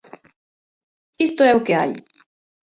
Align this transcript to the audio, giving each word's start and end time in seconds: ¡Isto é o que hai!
¡Isto 1.27 1.41
é 1.49 1.51
o 1.57 1.63
que 1.65 1.73
hai! 1.79 1.91